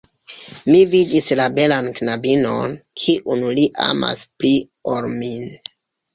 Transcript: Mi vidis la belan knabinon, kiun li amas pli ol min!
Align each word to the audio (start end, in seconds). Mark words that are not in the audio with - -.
Mi 0.69 0.77
vidis 0.93 1.27
la 1.39 1.45
belan 1.57 1.89
knabinon, 1.99 2.73
kiun 3.03 3.45
li 3.59 3.67
amas 3.91 4.25
pli 4.41 4.53
ol 4.97 5.09
min! 5.21 5.49